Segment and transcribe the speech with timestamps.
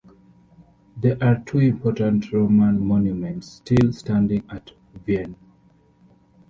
[0.97, 4.71] There are two important Roman monuments still standing at
[5.05, 5.35] Vienne.